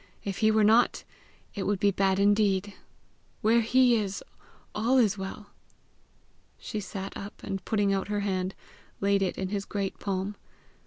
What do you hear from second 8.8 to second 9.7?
laid it in his